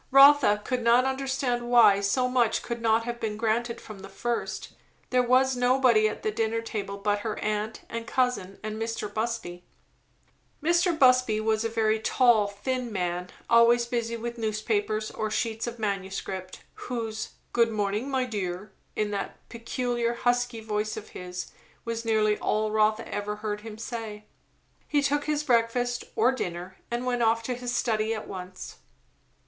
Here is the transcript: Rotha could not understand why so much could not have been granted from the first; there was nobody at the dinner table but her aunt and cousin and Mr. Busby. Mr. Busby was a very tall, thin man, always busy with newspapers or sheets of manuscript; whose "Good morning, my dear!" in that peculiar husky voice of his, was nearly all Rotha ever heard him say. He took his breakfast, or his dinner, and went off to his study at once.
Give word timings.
Rotha 0.09 0.63
could 0.65 0.81
not 0.81 1.05
understand 1.05 1.69
why 1.69 1.99
so 1.99 2.27
much 2.27 2.63
could 2.63 2.81
not 2.81 3.03
have 3.03 3.19
been 3.19 3.37
granted 3.37 3.79
from 3.79 3.99
the 3.99 4.09
first; 4.09 4.69
there 5.11 5.21
was 5.21 5.55
nobody 5.55 6.09
at 6.09 6.23
the 6.23 6.31
dinner 6.31 6.59
table 6.63 6.97
but 6.97 7.19
her 7.19 7.37
aunt 7.37 7.81
and 7.87 8.07
cousin 8.07 8.59
and 8.63 8.81
Mr. 8.81 9.13
Busby. 9.13 9.63
Mr. 10.59 10.97
Busby 10.97 11.39
was 11.39 11.63
a 11.63 11.69
very 11.69 11.99
tall, 11.99 12.47
thin 12.47 12.91
man, 12.91 13.29
always 13.47 13.85
busy 13.85 14.17
with 14.17 14.39
newspapers 14.39 15.11
or 15.11 15.29
sheets 15.29 15.67
of 15.67 15.77
manuscript; 15.77 16.63
whose 16.73 17.33
"Good 17.53 17.69
morning, 17.69 18.09
my 18.09 18.25
dear!" 18.25 18.71
in 18.95 19.11
that 19.11 19.37
peculiar 19.49 20.15
husky 20.15 20.61
voice 20.61 20.97
of 20.97 21.09
his, 21.09 21.51
was 21.85 22.03
nearly 22.03 22.39
all 22.39 22.71
Rotha 22.71 23.07
ever 23.07 23.35
heard 23.35 23.61
him 23.61 23.77
say. 23.77 24.25
He 24.87 25.03
took 25.03 25.25
his 25.25 25.43
breakfast, 25.43 26.05
or 26.15 26.31
his 26.31 26.39
dinner, 26.39 26.77
and 26.89 27.05
went 27.05 27.21
off 27.21 27.43
to 27.43 27.53
his 27.53 27.71
study 27.75 28.15
at 28.15 28.27
once. 28.27 28.77